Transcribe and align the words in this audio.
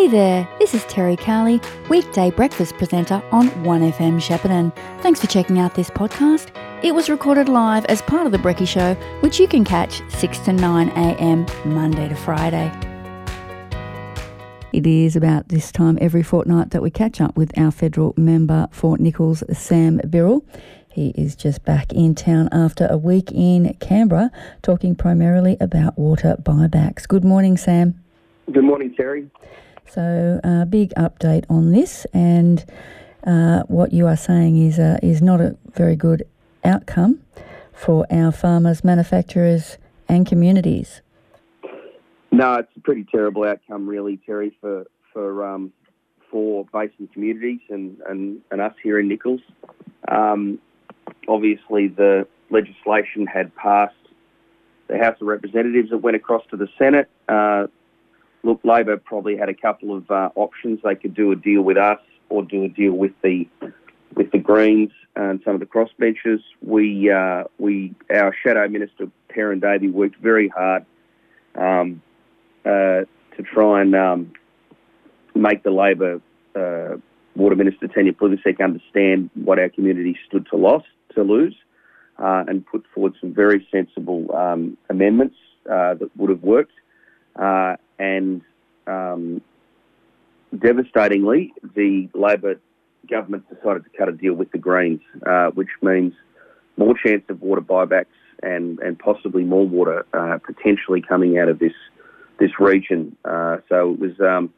Hey 0.00 0.08
there, 0.08 0.48
this 0.58 0.72
is 0.72 0.82
Terri 0.84 1.18
Cowley, 1.18 1.60
weekday 1.90 2.30
breakfast 2.30 2.74
presenter 2.78 3.22
on 3.32 3.50
1FM 3.50 4.18
Shepparton. 4.18 4.74
Thanks 5.02 5.20
for 5.20 5.26
checking 5.26 5.58
out 5.58 5.74
this 5.74 5.90
podcast. 5.90 6.48
It 6.82 6.94
was 6.94 7.10
recorded 7.10 7.50
live 7.50 7.84
as 7.84 8.00
part 8.00 8.24
of 8.24 8.32
The 8.32 8.38
Brecky 8.38 8.66
Show, 8.66 8.94
which 9.20 9.38
you 9.38 9.46
can 9.46 9.62
catch 9.62 10.00
6 10.08 10.38
to 10.38 10.52
9am 10.52 11.66
Monday 11.66 12.08
to 12.08 12.14
Friday. 12.14 12.72
It 14.72 14.86
is 14.86 15.16
about 15.16 15.50
this 15.50 15.70
time 15.70 15.98
every 16.00 16.22
fortnight 16.22 16.70
that 16.70 16.80
we 16.80 16.90
catch 16.90 17.20
up 17.20 17.36
with 17.36 17.52
our 17.58 17.70
federal 17.70 18.14
member 18.16 18.68
for 18.72 18.96
Nicholls, 18.96 19.44
Sam 19.52 19.98
Birrell. 19.98 20.42
He 20.90 21.10
is 21.10 21.36
just 21.36 21.62
back 21.66 21.92
in 21.92 22.14
town 22.14 22.48
after 22.52 22.86
a 22.86 22.96
week 22.96 23.30
in 23.32 23.74
Canberra, 23.80 24.30
talking 24.62 24.94
primarily 24.94 25.58
about 25.60 25.98
water 25.98 26.38
buybacks. 26.42 27.06
Good 27.06 27.22
morning, 27.22 27.58
Sam. 27.58 28.02
Good 28.50 28.64
morning, 28.64 28.94
Terri. 28.98 29.28
So, 29.92 30.40
a 30.44 30.48
uh, 30.48 30.64
big 30.66 30.94
update 30.94 31.44
on 31.50 31.72
this, 31.72 32.06
and 32.14 32.64
uh, 33.26 33.64
what 33.64 33.92
you 33.92 34.06
are 34.06 34.16
saying 34.16 34.56
is 34.56 34.78
uh, 34.78 34.98
is 35.02 35.20
not 35.20 35.40
a 35.40 35.56
very 35.72 35.96
good 35.96 36.22
outcome 36.64 37.20
for 37.72 38.06
our 38.08 38.30
farmers, 38.30 38.84
manufacturers, 38.84 39.78
and 40.08 40.28
communities. 40.28 41.02
No, 42.30 42.54
it's 42.54 42.70
a 42.76 42.80
pretty 42.80 43.04
terrible 43.10 43.42
outcome, 43.42 43.88
really, 43.88 44.20
Terri, 44.28 44.52
for 44.60 44.84
for 45.12 45.44
um, 45.44 45.72
for 46.30 46.66
basin 46.72 47.08
communities 47.12 47.58
and, 47.68 47.96
and, 48.08 48.40
and 48.52 48.60
us 48.60 48.74
here 48.84 49.00
in 49.00 49.08
Nicholls. 49.08 49.40
Um, 50.08 50.60
obviously, 51.26 51.88
the 51.88 52.28
legislation 52.50 53.26
had 53.26 53.52
passed 53.56 53.94
the 54.86 54.98
House 54.98 55.16
of 55.20 55.26
Representatives. 55.26 55.88
It 55.90 56.00
went 56.00 56.14
across 56.14 56.44
to 56.50 56.56
the 56.56 56.68
Senate. 56.78 57.10
Uh, 57.28 57.66
look, 58.42 58.60
Labor 58.64 58.96
probably 58.96 59.36
had 59.36 59.48
a 59.48 59.54
couple 59.54 59.96
of 59.96 60.10
uh, 60.10 60.30
options. 60.34 60.80
They 60.82 60.94
could 60.94 61.14
do 61.14 61.32
a 61.32 61.36
deal 61.36 61.62
with 61.62 61.76
us 61.76 62.00
or 62.28 62.42
do 62.42 62.64
a 62.64 62.68
deal 62.68 62.92
with 62.92 63.12
the 63.22 63.48
with 64.14 64.30
the 64.32 64.38
Greens 64.38 64.90
and 65.16 65.40
some 65.44 65.54
of 65.54 65.60
the 65.60 65.66
crossbenchers. 65.66 66.42
We 66.62 67.10
uh, 67.10 67.44
we 67.58 67.94
our 68.14 68.34
shadow 68.42 68.68
minister 68.68 69.08
Perin 69.28 69.60
Davey 69.60 69.88
worked 69.88 70.16
very 70.16 70.48
hard. 70.48 70.84
Um, 71.54 72.02
uh, 72.64 73.04
to 73.36 73.42
try 73.42 73.80
and 73.80 73.94
um, 73.94 74.32
make 75.34 75.62
the 75.62 75.70
Labor 75.70 76.20
uh, 76.54 76.96
Water 77.36 77.56
Minister 77.56 77.88
Tanya 77.88 78.12
Plibersek 78.12 78.62
understand 78.62 79.30
what 79.34 79.58
our 79.58 79.68
community 79.68 80.18
stood 80.28 80.46
to 80.50 80.56
loss 80.56 80.82
to 81.14 81.22
lose, 81.22 81.56
uh, 82.18 82.44
and 82.46 82.64
put 82.66 82.84
forward 82.94 83.14
some 83.20 83.32
very 83.32 83.66
sensible 83.72 84.32
um, 84.34 84.76
amendments 84.90 85.36
uh, 85.66 85.94
that 85.94 86.10
would 86.16 86.30
have 86.30 86.42
worked. 86.42 86.72
Uh, 87.36 87.76
and 87.98 88.42
um, 88.86 89.40
devastatingly, 90.56 91.52
the 91.74 92.08
Labor 92.14 92.60
government 93.08 93.44
decided 93.48 93.84
to 93.84 93.90
cut 93.96 94.08
a 94.08 94.12
deal 94.12 94.34
with 94.34 94.50
the 94.52 94.58
Greens, 94.58 95.00
uh, 95.26 95.50
which 95.50 95.70
means 95.82 96.12
more 96.76 96.94
chance 97.04 97.22
of 97.28 97.42
water 97.42 97.60
buybacks 97.60 98.06
and, 98.42 98.78
and 98.78 98.98
possibly 98.98 99.44
more 99.44 99.66
water 99.66 100.06
potentially 100.44 101.02
coming 101.02 101.38
out 101.38 101.48
of 101.48 101.58
this 101.58 101.72
this 102.40 102.58
region. 102.58 103.16
Uh, 103.24 103.58
so 103.68 103.92
it 103.92 104.00
was 104.00 104.20
um, 104.20 104.52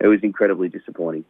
it 0.00 0.08
was 0.08 0.20
incredibly 0.22 0.68
disappointing. 0.68 1.24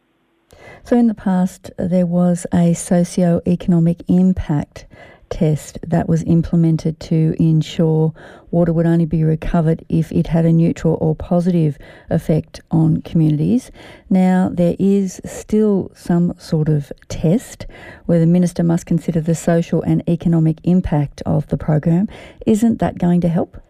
So 0.83 0.97
in 0.97 1.07
the 1.07 1.13
past, 1.13 1.71
there 1.77 2.07
was 2.07 2.45
a 2.51 2.73
socio-economic 2.73 4.01
impact 4.09 4.87
test 5.29 5.79
that 5.85 6.07
was 6.07 6.23
implemented 6.23 6.99
to 6.99 7.35
ensure 7.39 8.13
water 8.51 8.73
would 8.73 8.85
only 8.85 9.05
be 9.05 9.23
recovered 9.23 9.85
if 9.89 10.11
it 10.11 10.27
had 10.27 10.45
a 10.45 10.51
neutral 10.51 10.97
or 10.99 11.15
positive 11.15 11.77
effect 12.09 12.61
on 12.71 13.01
communities. 13.01 13.71
Now, 14.09 14.49
there 14.51 14.75
is 14.79 15.21
still 15.25 15.91
some 15.93 16.33
sort 16.37 16.69
of 16.69 16.91
test 17.07 17.65
where 18.05 18.19
the 18.19 18.25
minister 18.25 18.63
must 18.63 18.85
consider 18.85 19.21
the 19.21 19.35
social 19.35 19.81
and 19.83 20.07
economic 20.09 20.57
impact 20.63 21.21
of 21.25 21.47
the 21.47 21.57
program. 21.57 22.07
Isn't 22.45 22.79
that 22.79 22.97
going 22.97 23.21
to 23.21 23.29
help? 23.29 23.61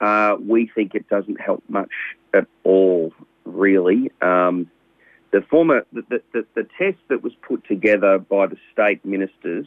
Uh, 0.00 0.36
we 0.40 0.70
think 0.74 0.94
it 0.94 1.08
doesn't 1.08 1.40
help 1.40 1.62
much 1.68 1.90
at 2.32 2.46
all, 2.64 3.12
really. 3.44 4.12
Um, 4.22 4.70
the 5.30 5.42
former 5.42 5.84
the, 5.92 6.22
the, 6.32 6.46
the, 6.54 6.66
test 6.78 6.98
that 7.08 7.22
was 7.22 7.32
put 7.42 7.66
together 7.66 8.18
by 8.18 8.46
the 8.46 8.56
state 8.72 9.04
ministers 9.04 9.66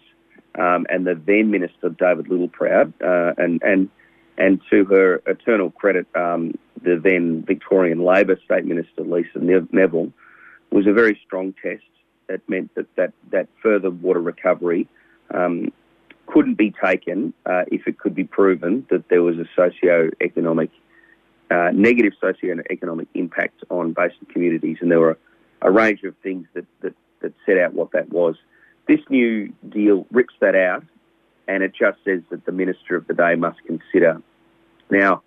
um, 0.57 0.85
and 0.89 1.05
the 1.05 1.15
then 1.15 1.51
minister 1.51 1.89
David 1.89 2.27
Littleproud, 2.27 2.93
uh, 3.01 3.33
and 3.37 3.61
and 3.63 3.89
and 4.37 4.61
to 4.69 4.85
her 4.85 5.21
eternal 5.27 5.71
credit, 5.71 6.07
um, 6.15 6.53
the 6.81 6.99
then 7.01 7.43
Victorian 7.45 8.03
Labor 8.03 8.39
state 8.43 8.65
minister 8.65 9.03
Lisa 9.03 9.39
Neville 9.39 10.11
was 10.71 10.87
a 10.87 10.93
very 10.93 11.19
strong 11.25 11.53
test. 11.61 11.83
That 12.27 12.47
meant 12.47 12.73
that 12.75 12.87
that, 12.95 13.13
that 13.31 13.47
further 13.61 13.91
water 13.91 14.21
recovery 14.21 14.87
um, 15.33 15.71
couldn't 16.27 16.55
be 16.55 16.73
taken 16.83 17.33
uh, 17.45 17.63
if 17.67 17.87
it 17.87 17.99
could 17.99 18.15
be 18.15 18.23
proven 18.23 18.85
that 18.89 19.09
there 19.09 19.21
was 19.21 19.37
a 19.37 19.45
socio-economic, 19.55 20.69
uh, 21.49 21.71
negative 21.73 22.13
socio-economic 22.21 23.07
impact 23.13 23.63
on 23.69 23.91
basin 23.91 24.25
communities, 24.31 24.77
and 24.81 24.89
there 24.89 24.99
were 24.99 25.17
a 25.61 25.71
range 25.71 26.03
of 26.03 26.15
things 26.23 26.47
that, 26.53 26.65
that, 26.81 26.93
that 27.21 27.33
set 27.45 27.57
out 27.57 27.73
what 27.73 27.91
that 27.91 28.09
was. 28.09 28.35
This 28.87 28.99
new 29.09 29.53
deal 29.69 30.05
rips 30.11 30.33
that 30.41 30.55
out, 30.55 30.83
and 31.47 31.63
it 31.63 31.73
just 31.73 31.97
says 32.03 32.21
that 32.29 32.45
the 32.45 32.51
minister 32.51 32.95
of 32.95 33.07
the 33.07 33.13
day 33.13 33.35
must 33.35 33.59
consider. 33.65 34.21
Now, 34.89 35.23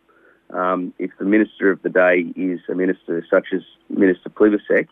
um, 0.51 0.93
if 0.99 1.11
the 1.19 1.25
minister 1.25 1.71
of 1.71 1.83
the 1.83 1.89
day 1.89 2.27
is 2.37 2.61
a 2.69 2.75
minister 2.75 3.25
such 3.31 3.47
as 3.53 3.63
Minister 3.89 4.29
Plibersek, 4.29 4.89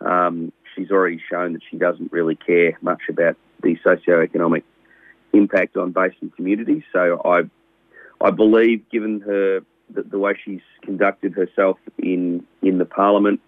um, 0.00 0.52
she's 0.74 0.90
already 0.90 1.20
shown 1.30 1.52
that 1.54 1.62
she 1.70 1.76
doesn't 1.76 2.12
really 2.12 2.34
care 2.34 2.76
much 2.80 3.02
about 3.08 3.36
the 3.62 3.78
socio-economic 3.82 4.64
impact 5.32 5.76
on 5.76 5.92
basin 5.92 6.32
communities. 6.36 6.82
So 6.92 7.20
I, 7.24 7.42
I 8.20 8.30
believe, 8.30 8.88
given 8.90 9.20
her 9.20 9.60
the, 9.90 10.02
the 10.02 10.18
way 10.18 10.38
she's 10.44 10.60
conducted 10.82 11.34
herself 11.34 11.78
in 11.98 12.44
in 12.62 12.78
the 12.78 12.84
parliament, 12.84 13.40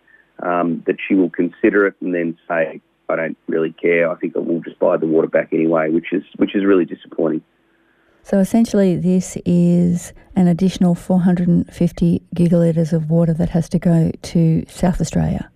um, 0.43 0.83
that 0.87 0.97
she 1.07 1.15
will 1.15 1.31
consider 1.31 1.87
it 1.87 1.97
and 2.01 2.15
then 2.15 2.39
say, 2.49 2.81
"I 3.09 3.17
don't 3.17 3.37
really 3.47 3.73
care. 3.73 4.11
I 4.11 4.15
think 4.17 4.37
I 4.37 4.41
will 4.41 4.61
just 4.61 4.79
buy 4.79 4.97
the 4.97 5.07
water 5.07 5.29
back 5.29 5.53
anyway," 5.53 5.91
which 5.91 6.13
is 6.13 6.25
which 6.37 6.55
is 6.55 6.65
really 6.65 6.85
disappointing. 6.85 7.43
So 8.23 8.39
essentially, 8.39 8.97
this 8.97 9.39
is 9.47 10.13
an 10.37 10.49
additional 10.49 10.95
450 10.95 12.23
gigalitres 12.35 12.93
of 12.93 13.09
water 13.09 13.33
that 13.33 13.51
has 13.51 13.69
to 13.71 13.79
go 13.79 14.11
to 14.21 14.65
South 14.69 15.01
Australia. 15.01 15.51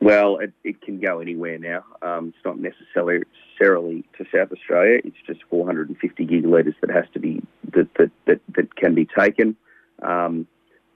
Well, 0.00 0.38
it, 0.38 0.52
it 0.62 0.82
can 0.82 1.00
go 1.00 1.20
anywhere 1.20 1.58
now. 1.58 1.82
Um, 2.02 2.28
it's 2.28 2.44
not 2.44 2.58
necessarily 2.58 4.04
to 4.18 4.24
South 4.32 4.52
Australia. 4.52 5.00
It's 5.02 5.16
just 5.26 5.40
450 5.50 6.26
gigalitres 6.26 6.74
that 6.80 6.90
has 6.90 7.06
to 7.14 7.18
be 7.18 7.42
that 7.72 7.88
that, 7.94 8.10
that, 8.26 8.40
that 8.54 8.76
can 8.76 8.94
be 8.94 9.06
taken. 9.06 9.56
Um, 10.02 10.46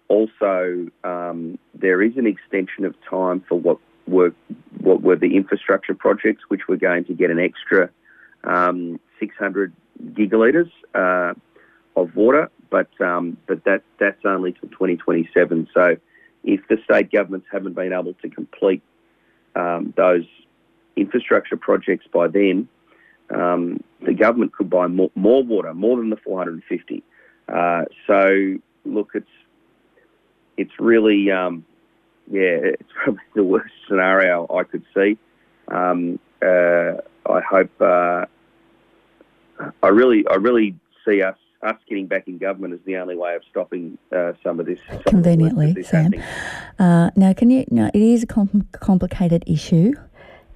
also, 0.08 0.88
um, 1.04 1.58
there 1.74 2.02
is 2.02 2.16
an 2.16 2.26
extension 2.26 2.84
of 2.84 2.94
time 3.08 3.42
for 3.48 3.58
what 3.58 3.78
what 4.04 4.32
were 5.08 5.16
the 5.16 5.36
infrastructure 5.36 5.94
projects, 5.94 6.42
which 6.48 6.68
were 6.68 6.76
going 6.76 7.02
to 7.06 7.14
get 7.14 7.30
an 7.30 7.38
extra 7.38 7.88
um, 8.44 9.00
600 9.18 9.72
gigalitres 10.12 10.70
uh, 10.94 11.32
of 11.96 12.14
water, 12.14 12.50
but 12.68 12.90
um, 13.00 13.38
but 13.46 13.64
that 13.64 13.82
that's 13.98 14.22
only 14.26 14.52
till 14.52 14.68
2027. 14.68 15.68
So, 15.72 15.96
if 16.44 16.60
the 16.68 16.76
state 16.84 17.10
governments 17.10 17.46
haven't 17.50 17.72
been 17.72 17.94
able 17.94 18.12
to 18.12 18.28
complete 18.28 18.82
um, 19.56 19.94
those 19.96 20.26
infrastructure 20.94 21.56
projects 21.56 22.06
by 22.12 22.28
then, 22.28 22.68
um, 23.30 23.82
the 24.02 24.12
government 24.12 24.52
could 24.52 24.68
buy 24.68 24.88
more, 24.88 25.10
more, 25.14 25.42
water, 25.42 25.72
more 25.72 25.96
than 25.96 26.10
the 26.10 26.18
450. 26.18 27.02
Uh, 27.48 27.84
so, 28.06 28.58
look, 28.84 29.12
it's 29.14 29.36
it's 30.58 30.78
really, 30.78 31.30
um, 31.30 31.64
yeah, 32.30 32.58
it's 32.62 32.90
probably 33.04 33.22
the 33.34 33.44
worst 33.44 33.72
scenario 33.88 34.46
I 34.54 34.64
could 34.64 34.84
see. 34.94 35.18
Um, 35.68 36.18
uh, 36.42 37.00
I 37.26 37.40
hope, 37.40 37.70
uh, 37.80 38.24
I 39.82 39.88
really, 39.88 40.24
I 40.28 40.36
really 40.36 40.76
see 41.06 41.22
us 41.22 41.36
us 41.62 41.76
getting 41.88 42.06
back 42.06 42.28
in 42.28 42.38
government 42.38 42.74
is 42.74 42.80
the 42.84 42.96
only 42.96 43.16
way 43.16 43.34
of 43.34 43.42
stopping 43.50 43.98
uh, 44.14 44.32
some 44.44 44.60
of 44.60 44.66
this. 44.66 44.78
Some 44.88 45.02
Conveniently, 45.02 45.70
of 45.70 45.74
this 45.74 45.88
Sam. 45.88 46.14
Uh, 46.78 47.10
now, 47.16 47.32
can 47.32 47.50
you? 47.50 47.64
Now, 47.70 47.90
it 47.92 48.00
is 48.00 48.22
a 48.22 48.26
com- 48.26 48.68
complicated 48.72 49.42
issue, 49.46 49.92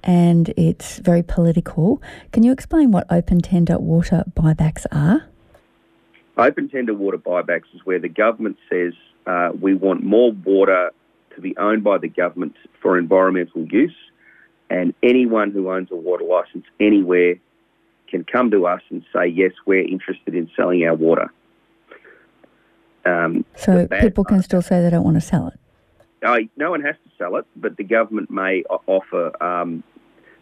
and 0.03 0.53
it's 0.55 0.99
very 0.99 1.21
political. 1.21 2.01
Can 2.31 2.43
you 2.43 2.51
explain 2.51 2.91
what 2.91 3.05
open 3.09 3.41
tender 3.41 3.77
water 3.77 4.23
buybacks 4.33 4.85
are? 4.91 5.27
Open 6.37 6.69
tender 6.69 6.93
water 6.93 7.17
buybacks 7.17 7.73
is 7.75 7.81
where 7.83 7.99
the 7.99 8.09
government 8.09 8.57
says 8.69 8.93
uh, 9.27 9.49
we 9.59 9.73
want 9.73 10.03
more 10.03 10.31
water 10.31 10.91
to 11.35 11.41
be 11.41 11.55
owned 11.57 11.83
by 11.83 11.97
the 11.97 12.07
government 12.07 12.55
for 12.81 12.97
environmental 12.97 13.65
use, 13.65 13.95
and 14.69 14.93
anyone 15.03 15.51
who 15.51 15.71
owns 15.71 15.89
a 15.91 15.95
water 15.95 16.23
licence 16.23 16.65
anywhere 16.79 17.35
can 18.07 18.23
come 18.23 18.51
to 18.51 18.67
us 18.67 18.81
and 18.89 19.03
say, 19.13 19.27
yes, 19.27 19.51
we're 19.65 19.85
interested 19.87 20.35
in 20.35 20.49
selling 20.55 20.83
our 20.85 20.95
water. 20.95 21.31
Um, 23.05 23.43
so 23.55 23.87
people 23.87 24.23
can 24.23 24.41
still 24.41 24.61
say 24.61 24.81
they 24.81 24.89
don't 24.89 25.03
want 25.03 25.17
to 25.17 25.21
sell 25.21 25.47
it? 25.47 25.59
No 26.55 26.71
one 26.71 26.81
has 26.81 26.95
to 27.03 27.11
sell 27.17 27.35
it, 27.35 27.45
but 27.55 27.75
the 27.75 27.83
government 27.83 28.31
may 28.31 28.63
offer. 28.87 29.43
Um, 29.43 29.83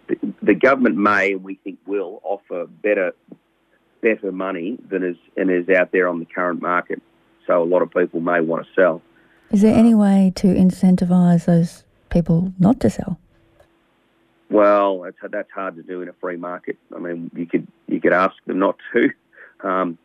the, 0.08 0.18
the, 0.42 0.54
government 0.54 0.96
may, 0.96 1.34
and 1.34 1.44
we 1.44 1.56
think 1.56 1.80
will, 1.88 2.20
offer 2.24 2.68
better 2.68 3.14
better 4.02 4.32
money 4.32 4.78
than 4.90 5.04
is 5.04 5.16
and 5.38 5.50
is 5.50 5.70
out 5.70 5.92
there 5.92 6.08
on 6.08 6.20
the 6.20 6.26
current 6.26 6.62
market. 6.62 7.02
So 7.48 7.64
a 7.64 7.66
lot 7.66 7.82
of 7.82 7.92
people 7.92 8.20
may 8.20 8.42
want 8.42 8.66
to 8.66 8.74
sell. 8.80 9.02
Is 9.52 9.62
there 9.62 9.76
any 9.76 9.94
way 9.94 10.32
to 10.36 10.48
incentivise 10.48 11.46
those 11.46 11.84
people 12.10 12.54
not 12.58 12.80
to 12.82 12.90
sell? 12.90 13.20
Well, 14.50 15.02
that's 15.02 15.18
that's 15.30 15.52
hard 15.52 15.76
to 15.76 15.84
do 15.84 16.02
in 16.02 16.10
a 16.10 16.14
free 16.14 16.38
market. 16.38 16.78
I 16.96 17.00
mean, 17.00 17.32
you 17.36 17.46
could 17.46 17.68
you 17.88 18.00
could 18.02 18.14
ask 18.14 18.36
them 18.46 18.60
not 18.60 18.78
to, 18.94 19.10
um, 19.68 19.98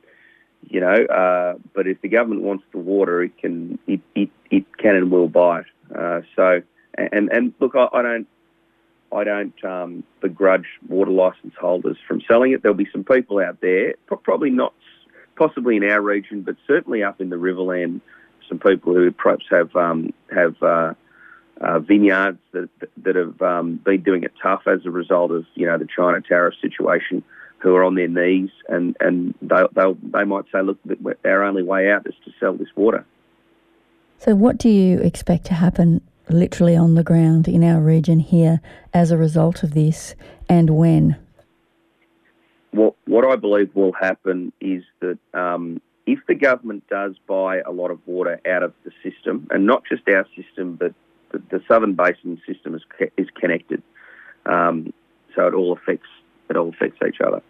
you 0.69 0.81
know. 0.81 1.04
Uh, 1.04 1.54
but 1.75 1.87
if 1.87 2.00
the 2.00 2.08
government 2.08 2.43
wants 2.43 2.64
the 2.72 2.78
water, 2.78 3.22
it 3.22 3.37
can 3.38 3.78
it 3.87 4.00
it, 4.14 4.31
it 4.50 4.76
can 4.78 4.96
and 4.96 5.10
will 5.10 5.28
buy 5.28 5.60
it. 5.60 5.66
Uh, 5.94 6.20
so 6.34 6.62
and 6.96 7.31
and 7.31 7.54
look, 7.60 7.75
I, 7.75 7.88
I 7.92 8.02
don't 8.02 8.26
I 9.12 9.25
don't 9.25 9.64
um, 9.64 10.04
begrudge 10.20 10.66
water 10.88 11.10
license 11.10 11.54
holders 11.60 11.96
from 12.06 12.20
selling 12.22 12.52
it. 12.52 12.62
There'll 12.62 12.76
be 12.76 12.88
some 12.92 13.04
people 13.04 13.38
out 13.38 13.60
there, 13.60 13.94
probably 14.22 14.50
not 14.50 14.75
possibly 15.37 15.76
in 15.76 15.84
our 15.84 16.00
region, 16.00 16.42
but 16.42 16.56
certainly 16.66 17.02
up 17.02 17.20
in 17.20 17.31
the 17.31 17.37
Riverland, 17.37 18.00
some 18.48 18.58
people 18.58 18.94
who 18.94 19.10
perhaps 19.10 19.44
have 19.50 19.75
um, 19.76 20.12
have 20.34 20.62
uh, 20.62 20.94
uh, 21.60 21.78
vineyards 21.81 22.38
that 22.52 22.69
that 23.02 23.16
have 23.16 23.40
um, 23.43 23.76
been 23.84 24.02
doing 24.02 24.25
it 24.25 24.32
tough 24.43 24.62
as 24.66 24.81
a 24.84 24.90
result 24.90 25.31
of 25.31 25.44
you 25.54 25.66
know 25.66 25.78
the 25.78 25.88
China 25.94 26.20
tariff 26.20 26.54
situation, 26.60 27.22
who 27.58 27.75
are 27.75 27.84
on 27.84 27.94
their 27.94 28.08
knees, 28.08 28.50
and 28.69 28.96
and 29.00 29.34
they 29.43 29.62
they 29.75 29.93
they 30.12 30.25
might 30.25 30.44
say, 30.52 30.62
look, 30.62 30.78
our 31.25 31.43
only 31.43 31.62
way 31.62 31.90
out 31.90 32.06
is 32.06 32.14
to 32.25 32.32
sell 32.38 32.54
this 32.54 32.69
water. 32.76 33.04
So, 34.19 34.34
what 34.34 34.58
do 34.58 34.69
you 34.69 34.99
expect 35.00 35.44
to 35.46 35.54
happen, 35.54 36.00
literally 36.28 36.76
on 36.76 36.94
the 36.94 37.04
ground 37.04 37.49
in 37.49 37.62
our 37.64 37.81
region 37.81 38.20
here, 38.20 38.60
as 38.94 39.10
a 39.10 39.16
result 39.16 39.62
of 39.62 39.75
this, 39.75 40.14
and 40.49 40.70
when? 40.70 41.16
What 42.72 42.94
what 43.06 43.25
I 43.26 43.37
believe 43.37 43.75
will 43.75 43.92
happen 43.92 44.52
is 44.60 44.82
that. 45.00 45.19
Um, 45.34 45.81
if 46.06 46.20
the 46.28 46.34
government 46.34 46.84
does 46.88 47.16
buy 47.26 47.60
a 47.60 47.72
lot 47.72 47.90
of 47.90 47.98
water 48.06 48.40
out 48.48 48.62
of 48.62 48.72
the 48.84 48.92
system, 49.02 49.46
and 49.50 49.66
not 49.66 49.82
just 49.88 50.08
our 50.08 50.26
system, 50.36 50.76
but 50.76 50.94
the, 51.32 51.42
the 51.50 51.62
Southern 51.68 51.94
Basin 51.94 52.40
system 52.46 52.74
is 52.74 52.82
is 53.16 53.28
connected, 53.38 53.82
um, 54.46 54.92
so 55.34 55.46
it 55.46 55.54
all 55.54 55.72
affects 55.72 56.08
it 56.48 56.56
all 56.56 56.68
affects 56.68 56.98
each 57.06 57.20
other. 57.20 57.42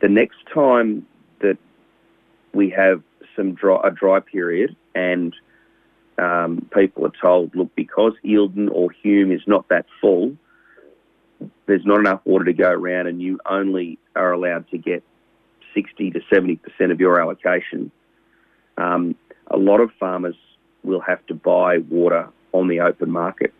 The 0.00 0.08
next 0.08 0.38
time 0.52 1.06
that 1.40 1.58
we 2.52 2.70
have 2.70 3.02
some 3.36 3.54
dry, 3.54 3.80
a 3.84 3.90
dry 3.90 4.20
period 4.20 4.74
and 4.94 5.34
um, 6.18 6.68
people 6.72 7.04
are 7.06 7.12
told, 7.20 7.54
look, 7.54 7.74
because 7.74 8.12
Eildon 8.24 8.70
or 8.70 8.90
Hume 8.90 9.32
is 9.32 9.42
not 9.46 9.68
that 9.68 9.86
full, 10.00 10.36
there's 11.66 11.84
not 11.84 11.98
enough 11.98 12.20
water 12.24 12.44
to 12.44 12.52
go 12.52 12.70
around, 12.70 13.08
and 13.08 13.20
you 13.20 13.40
only 13.46 13.98
are 14.14 14.32
allowed 14.32 14.68
to 14.70 14.78
get 14.78 15.02
60 15.74 16.12
to 16.12 16.20
70% 16.32 16.58
of 16.90 17.00
your 17.00 17.20
allocation. 17.20 17.90
Um, 18.76 19.16
a 19.50 19.56
lot 19.56 19.80
of 19.80 19.90
farmers 19.98 20.36
will 20.82 21.00
have 21.00 21.24
to 21.26 21.34
buy 21.34 21.78
water 21.78 22.28
on 22.52 22.68
the 22.68 22.80
open 22.80 23.10
market. 23.10 23.52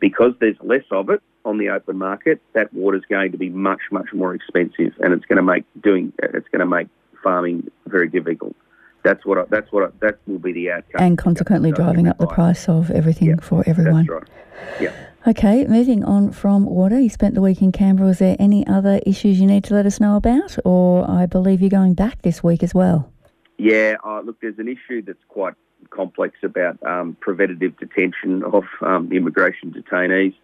Because 0.00 0.34
there's 0.40 0.56
less 0.62 0.84
of 0.90 1.10
it 1.10 1.22
on 1.44 1.58
the 1.58 1.70
open 1.70 1.96
market, 1.96 2.40
that 2.52 2.72
water 2.72 2.96
is 2.96 3.04
going 3.08 3.32
to 3.32 3.38
be 3.38 3.48
much, 3.48 3.80
much 3.90 4.12
more 4.12 4.34
expensive, 4.34 4.92
and 5.00 5.12
it's 5.12 5.24
going 5.26 5.36
to 5.36 5.42
make 5.42 5.64
doing 5.82 6.12
it's 6.18 6.48
going 6.48 6.60
to 6.60 6.66
make 6.66 6.88
farming 7.22 7.70
very 7.86 8.08
difficult. 8.08 8.56
That's 9.04 9.24
what 9.24 9.38
I, 9.38 9.44
that's 9.48 9.70
what 9.72 9.84
I, 9.84 9.88
that 10.00 10.18
will 10.26 10.38
be 10.38 10.52
the 10.52 10.70
outcome. 10.72 11.02
And 11.02 11.18
consequently, 11.18 11.72
driving 11.72 12.08
up 12.08 12.18
the 12.18 12.26
price 12.26 12.68
of 12.68 12.90
everything 12.90 13.28
yeah, 13.28 13.36
for 13.40 13.64
everyone. 13.66 14.06
That's 14.06 14.20
right. 14.20 14.80
Yeah. 14.80 15.06
Okay, 15.24 15.64
moving 15.68 16.02
on 16.02 16.32
from 16.32 16.64
water. 16.64 16.98
You 16.98 17.08
spent 17.08 17.34
the 17.34 17.40
week 17.40 17.62
in 17.62 17.70
Canberra. 17.70 18.08
Was 18.08 18.18
there 18.18 18.34
any 18.40 18.66
other 18.66 19.00
issues 19.06 19.38
you 19.38 19.46
need 19.46 19.62
to 19.64 19.74
let 19.74 19.86
us 19.86 20.00
know 20.00 20.16
about, 20.16 20.56
or 20.64 21.08
I 21.08 21.26
believe 21.26 21.60
you're 21.60 21.70
going 21.70 21.94
back 21.94 22.22
this 22.22 22.42
week 22.42 22.64
as 22.64 22.74
well? 22.74 23.12
Yeah, 23.56 23.94
uh, 24.04 24.22
look, 24.22 24.40
there's 24.40 24.58
an 24.58 24.66
issue 24.66 25.00
that's 25.00 25.22
quite 25.28 25.54
complex 25.90 26.38
about 26.42 26.82
um, 26.84 27.16
preventative 27.20 27.78
detention 27.78 28.42
of 28.42 28.64
um, 28.80 29.12
immigration 29.12 29.72
detainees. 29.72 30.34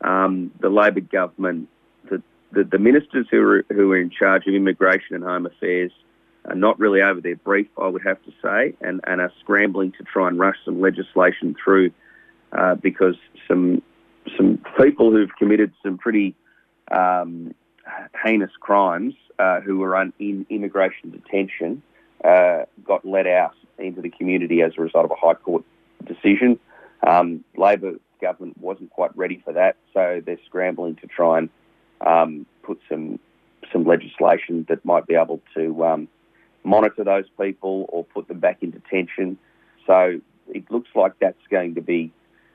Um, 0.00 0.50
the 0.58 0.70
Labor 0.70 1.00
government, 1.00 1.68
the, 2.10 2.22
the, 2.50 2.64
the, 2.64 2.78
ministers 2.78 3.26
who 3.30 3.42
are, 3.42 3.64
who 3.68 3.92
are 3.92 3.98
in 3.98 4.08
charge 4.08 4.46
of 4.46 4.54
immigration 4.54 5.16
and 5.16 5.24
home 5.24 5.44
affairs 5.44 5.92
are 6.46 6.54
not 6.54 6.78
really 6.78 7.02
over 7.02 7.20
their 7.20 7.36
brief, 7.36 7.68
I 7.76 7.88
would 7.88 8.02
have 8.06 8.22
to 8.24 8.32
say, 8.42 8.74
and, 8.80 9.02
and 9.06 9.20
are 9.20 9.32
scrambling 9.40 9.92
to 9.98 10.04
try 10.04 10.28
and 10.28 10.38
rush 10.38 10.56
some 10.64 10.80
legislation 10.80 11.54
through 11.62 11.90
uh, 12.52 12.76
because 12.76 13.16
some 13.46 13.82
some 14.36 14.62
people 14.80 15.10
who've 15.10 15.34
committed 15.36 15.72
some 15.82 15.98
pretty 15.98 16.34
um, 16.90 17.54
heinous 18.24 18.50
crimes 18.60 19.14
uh, 19.38 19.60
who 19.60 19.78
were 19.78 20.00
in 20.18 20.46
immigration 20.48 21.10
detention 21.10 21.82
uh, 22.24 22.64
got 22.84 23.04
let 23.04 23.26
out 23.26 23.54
into 23.78 24.00
the 24.00 24.10
community 24.10 24.62
as 24.62 24.72
a 24.78 24.80
result 24.80 25.04
of 25.04 25.10
a 25.10 25.16
High 25.16 25.34
Court 25.34 25.64
decision. 26.06 26.58
Um, 27.06 27.44
Labor 27.56 27.94
government 28.20 28.58
wasn't 28.58 28.90
quite 28.90 29.16
ready 29.16 29.42
for 29.44 29.52
that, 29.52 29.76
so 29.92 30.22
they're 30.24 30.38
scrambling 30.46 30.96
to 30.96 31.06
try 31.06 31.38
and 31.38 31.48
um, 32.06 32.46
put 32.62 32.80
some 32.88 33.18
some 33.72 33.84
legislation 33.84 34.64
that 34.68 34.84
might 34.84 35.06
be 35.06 35.14
able 35.14 35.40
to 35.54 35.84
um, 35.84 36.08
monitor 36.62 37.02
those 37.02 37.24
people 37.40 37.86
or 37.88 38.04
put 38.04 38.28
them 38.28 38.38
back 38.38 38.58
in 38.62 38.70
detention. 38.70 39.38
So 39.86 40.20
it 40.48 40.70
looks 40.70 40.88
like 40.94 41.12
that's 41.20 41.46
going 41.50 41.74
to 41.74 41.80
be. 41.80 42.12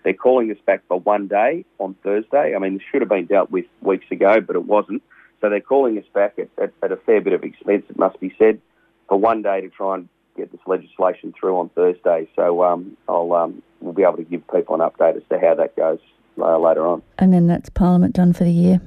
They're 0.10 0.16
calling 0.16 0.50
us 0.50 0.58
back 0.66 0.82
for 0.88 1.00
one 1.00 1.28
day 1.28 1.66
on 1.78 1.94
Thursday. 2.02 2.56
I 2.56 2.58
mean, 2.58 2.74
this 2.74 2.82
should 2.92 3.04
have 3.04 3.10
been 3.10 3.28
dealt 3.28 3.52
with 3.52 3.66
weeks 3.82 4.08
ago, 4.10 4.42
but 4.42 4.56
it 4.56 4.66
wasn't. 4.66 5.04
So 5.40 5.52
they're 5.52 5.62
calling 5.62 6.00
us 6.00 6.06
back 6.16 6.40
at, 6.40 6.50
at, 6.60 6.74
at 6.82 6.92
a 6.92 6.96
fair 6.96 7.22
bit 7.22 7.34
of 7.34 7.44
expense, 7.44 7.84
it 7.88 8.00
must 8.00 8.20
be 8.20 8.34
said, 8.40 8.60
for 9.08 9.20
one 9.20 9.44
day 9.44 9.62
to 9.62 9.70
try 9.70 9.98
and 9.98 10.10
get 10.36 10.52
this 10.52 10.62
legislation 10.66 11.32
through 11.40 11.60
on 11.60 11.70
Thursday. 11.70 12.28
So 12.36 12.64
um, 12.64 12.98
I'll 13.08 13.32
um, 13.34 13.62
we'll 13.82 13.94
be 13.94 14.02
able 14.02 14.18
to 14.18 14.24
give 14.24 14.42
people 14.48 14.74
an 14.74 14.82
update 14.82 15.16
as 15.16 15.22
to 15.30 15.40
how 15.40 15.54
that 15.54 15.76
goes 15.76 16.00
uh, 16.40 16.58
later 16.58 16.88
on. 16.88 17.04
And 17.20 17.32
then 17.32 17.46
that's 17.46 17.70
Parliament 17.70 18.16
done 18.16 18.34
for 18.34 18.46
the 18.46 18.52
year. 18.52 18.82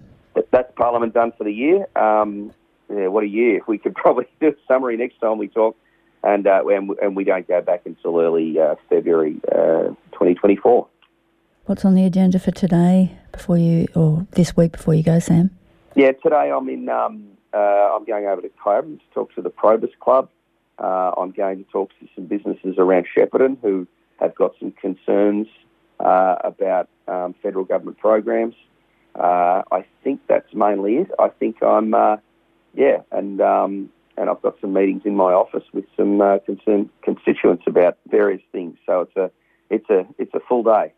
That's 0.50 0.72
Parliament 0.74 1.14
done 1.14 1.30
for 1.38 1.44
the 1.44 1.54
year. 1.54 1.86
Um, 1.94 2.52
yeah, 2.92 3.06
what 3.06 3.22
a 3.22 3.28
year! 3.28 3.60
We 3.68 3.78
could 3.78 3.94
probably 3.94 4.26
do 4.40 4.48
a 4.48 4.54
summary 4.66 4.96
next 4.96 5.20
time 5.20 5.38
we 5.38 5.46
talk, 5.46 5.76
and 6.24 6.48
uh, 6.48 6.64
and, 6.66 6.90
and, 7.00 7.14
we 7.14 7.22
don't 7.22 7.46
go 7.46 7.60
back 7.60 7.82
until 7.84 8.18
early 8.18 8.58
uh, 8.58 8.74
February 8.88 9.40
uh, 9.52 9.94
2024. 10.14 10.88
What's 11.66 11.84
on 11.84 11.94
the 11.94 12.04
agenda 12.04 12.40
for 12.40 12.50
today 12.50 13.16
before 13.30 13.56
you, 13.56 13.86
or 13.94 14.26
this 14.32 14.56
week 14.56 14.72
before 14.72 14.94
you 14.94 15.04
go, 15.04 15.20
Sam? 15.20 15.50
Yeah, 15.94 16.10
today 16.10 16.50
I'm 16.50 16.68
in. 16.68 16.88
Um, 16.88 17.28
uh, 17.54 17.56
I'm 17.56 18.04
going 18.04 18.26
over 18.26 18.42
to 18.42 18.48
Cobram 18.48 18.98
to 18.98 19.04
talk 19.14 19.32
to 19.36 19.42
the 19.42 19.50
Probus 19.50 19.92
Club. 20.00 20.28
Uh, 20.80 21.12
I'm 21.16 21.30
going 21.30 21.64
to 21.64 21.70
talk 21.70 21.90
to 22.00 22.08
some 22.16 22.26
businesses 22.26 22.74
around 22.78 23.06
Shepparton 23.16 23.58
who 23.62 23.86
have 24.18 24.34
got 24.34 24.54
some 24.58 24.72
concerns 24.72 25.46
uh, 26.00 26.34
about 26.42 26.88
um, 27.06 27.32
federal 27.40 27.64
government 27.64 27.98
programs. 27.98 28.56
Uh, 29.14 29.62
I 29.70 29.84
think 30.02 30.20
that's 30.26 30.52
mainly 30.52 30.96
it. 30.96 31.12
I 31.20 31.28
think 31.28 31.62
I'm, 31.62 31.94
uh, 31.94 32.16
yeah, 32.74 33.02
and 33.12 33.40
um, 33.40 33.88
and 34.16 34.28
I've 34.28 34.42
got 34.42 34.56
some 34.60 34.72
meetings 34.72 35.02
in 35.04 35.14
my 35.14 35.32
office 35.32 35.64
with 35.72 35.84
some 35.96 36.20
uh, 36.20 36.38
concerned 36.40 36.90
constituents 37.02 37.62
about 37.68 37.98
various 38.10 38.42
things. 38.50 38.78
So 38.84 39.02
it's 39.02 39.16
a 39.16 39.30
it's 39.70 39.90
a 39.90 40.06
it's 40.18 40.34
a 40.34 40.40
full 40.40 40.64
day. 40.64 40.92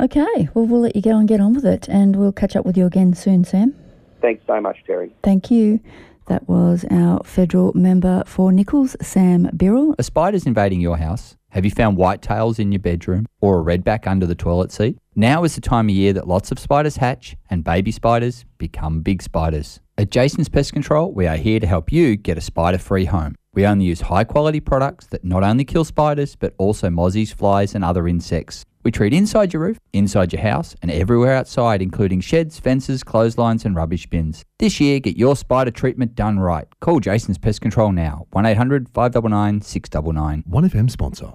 Okay, 0.00 0.48
well 0.54 0.66
we'll 0.66 0.80
let 0.80 0.94
you 0.94 1.02
go 1.02 1.18
and 1.18 1.26
get 1.26 1.40
on 1.40 1.54
with 1.54 1.66
it, 1.66 1.88
and 1.88 2.16
we'll 2.16 2.32
catch 2.32 2.54
up 2.54 2.64
with 2.64 2.76
you 2.76 2.86
again 2.86 3.14
soon, 3.14 3.44
Sam. 3.44 3.74
Thanks 4.20 4.44
so 4.46 4.60
much, 4.60 4.78
Terri. 4.88 5.10
Thank 5.22 5.50
you. 5.50 5.80
That 6.26 6.46
was 6.48 6.84
our 6.90 7.24
federal 7.24 7.72
member 7.74 8.22
for 8.26 8.52
Nicholls, 8.52 8.96
Sam 9.00 9.50
Birrell. 9.54 9.94
A 9.98 10.02
spider's 10.02 10.46
invading 10.46 10.80
your 10.80 10.98
house. 10.98 11.36
Have 11.50 11.64
you 11.64 11.70
found 11.70 11.96
whitetails 11.96 12.58
in 12.58 12.70
your 12.70 12.80
bedroom 12.80 13.26
or 13.40 13.58
a 13.58 13.64
redback 13.64 14.06
under 14.06 14.26
the 14.26 14.34
toilet 14.34 14.70
seat? 14.70 14.98
Now 15.16 15.44
is 15.44 15.54
the 15.54 15.62
time 15.62 15.88
of 15.88 15.94
year 15.94 16.12
that 16.12 16.28
lots 16.28 16.52
of 16.52 16.58
spiders 16.58 16.96
hatch 16.96 17.36
and 17.48 17.64
baby 17.64 17.90
spiders 17.90 18.44
become 18.58 19.00
big 19.00 19.22
spiders. 19.22 19.80
At 19.96 20.10
Jason's 20.10 20.50
Pest 20.50 20.74
Control, 20.74 21.10
we 21.10 21.26
are 21.26 21.36
here 21.36 21.58
to 21.58 21.66
help 21.66 21.90
you 21.90 22.16
get 22.16 22.36
a 22.36 22.42
spider 22.42 22.78
free 22.78 23.06
home. 23.06 23.34
We 23.54 23.66
only 23.66 23.86
use 23.86 24.02
high 24.02 24.24
quality 24.24 24.60
products 24.60 25.06
that 25.06 25.24
not 25.24 25.42
only 25.42 25.64
kill 25.64 25.84
spiders, 25.84 26.36
but 26.36 26.54
also 26.58 26.88
mozzies, 26.90 27.32
flies, 27.32 27.74
and 27.74 27.82
other 27.82 28.06
insects. 28.06 28.64
We 28.88 28.92
treat 28.92 29.12
inside 29.12 29.52
your 29.52 29.60
roof, 29.60 29.78
inside 29.92 30.32
your 30.32 30.40
house, 30.40 30.74
and 30.80 30.90
everywhere 30.90 31.34
outside, 31.34 31.82
including 31.82 32.22
sheds, 32.22 32.58
fences, 32.58 33.04
clotheslines, 33.04 33.66
and 33.66 33.76
rubbish 33.76 34.06
bins. 34.06 34.46
This 34.58 34.80
year, 34.80 34.98
get 34.98 35.18
your 35.18 35.36
spider 35.36 35.70
treatment 35.70 36.14
done 36.14 36.40
right. 36.40 36.66
Call 36.80 36.98
Jason's 36.98 37.36
Pest 37.36 37.60
Control 37.60 37.92
now. 37.92 38.26
1 38.30 38.46
800 38.46 38.88
599 38.88 39.60
699. 39.60 40.42
1FM 40.50 40.90
sponsor. 40.90 41.34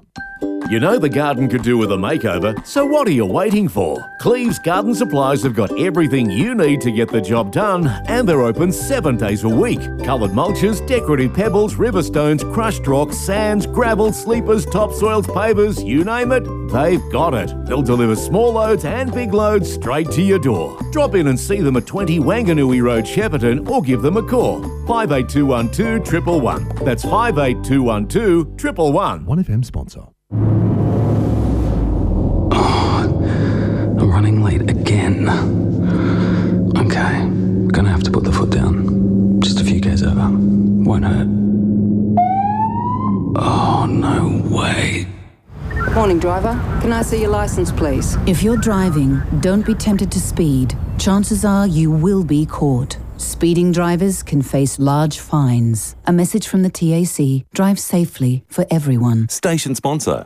You 0.70 0.80
know 0.80 0.98
the 0.98 1.10
garden 1.10 1.50
could 1.50 1.62
do 1.62 1.78
with 1.78 1.92
a 1.92 1.98
makeover, 1.98 2.66
so 2.66 2.86
what 2.86 3.06
are 3.06 3.12
you 3.12 3.26
waiting 3.26 3.68
for? 3.68 3.98
Cleves 4.20 4.58
Garden 4.60 4.96
Supplies 4.96 5.44
have 5.44 5.54
got 5.54 5.78
everything 5.78 6.30
you 6.30 6.56
need 6.56 6.80
to 6.82 6.92
get 6.92 7.10
the 7.10 7.22
job 7.22 7.52
done, 7.52 7.88
and 8.08 8.28
they're 8.28 8.42
open 8.42 8.72
seven 8.72 9.18
days 9.18 9.44
a 9.44 9.50
week. 9.50 9.82
Coloured 10.04 10.32
mulches, 10.32 10.86
decorative 10.88 11.34
pebbles, 11.34 11.76
river 11.76 12.02
stones, 12.02 12.44
crushed 12.46 12.88
rocks, 12.88 13.18
sands, 13.18 13.68
gravel, 13.68 14.14
sleepers, 14.14 14.66
topsoils, 14.66 15.28
pavers, 15.28 15.86
you 15.86 16.06
name 16.06 16.32
it, 16.32 16.48
they've 16.74 17.02
got 17.12 17.34
it. 17.34 17.54
They'll 17.66 17.82
deliver 17.82 18.16
small 18.16 18.54
loads 18.54 18.84
and 18.84 19.14
big 19.14 19.34
loads 19.34 19.72
straight 19.72 20.12
to 20.12 20.22
your 20.22 20.40
door. 20.40 20.78
Drop 20.92 21.16
in 21.16 21.28
and 21.28 21.40
see 21.40 21.62
them 21.62 21.78
at 21.78 21.86
20 21.86 22.20
Wanganui 22.20 22.82
Road, 22.82 23.06
Shepparton, 23.06 23.70
or 23.70 23.82
give 23.82 24.02
them 24.02 24.18
a 24.18 24.24
call. 24.24 24.62
58212 24.88 26.26
111. 26.26 26.86
That's 26.86 27.04
58212 27.04 28.48
111. 28.94 29.26
1FM 29.26 29.64
sponsor. 29.66 30.06
Oh, 32.52 33.98
I'm 34.00 34.10
running 34.12 34.44
late 34.44 34.62
again. 34.70 35.30
Okay, 36.78 37.28
gonna 37.72 37.90
have 37.90 38.04
to 38.04 38.12
put 38.12 38.24
the 38.24 38.32
foot 38.32 38.50
down. 38.50 39.40
Just 39.42 39.60
a 39.62 39.64
few 39.64 39.80
k's 39.80 40.04
over. 40.04 40.30
Won't 40.32 41.06
hurt. 41.06 41.28
Oh, 43.36 43.86
no 43.90 44.42
way. 44.56 45.08
Morning, 45.94 46.18
driver. 46.18 46.54
Can 46.82 46.92
I 46.92 47.04
see 47.04 47.22
your 47.22 47.30
license, 47.30 47.72
please? 47.72 48.18
If 48.26 48.42
you're 48.42 48.58
driving, 48.58 49.22
don't 49.42 49.64
be 49.64 49.76
tempted 49.76 50.12
to 50.14 50.20
speed. 50.20 50.76
Chances 50.98 51.46
are 51.46 51.68
you 51.68 51.92
will 51.92 52.24
be 52.24 52.48
caught. 52.48 52.98
Speeding 53.18 53.72
drivers 53.72 54.24
can 54.24 54.42
face 54.42 54.80
large 54.80 55.20
fines. 55.20 55.96
A 56.08 56.12
message 56.12 56.48
from 56.48 56.64
the 56.64 56.72
TAC 56.72 57.46
drive 57.54 57.80
safely 57.80 58.44
for 58.48 58.66
everyone. 58.72 59.30
Station 59.30 59.76
sponsor. 59.76 60.26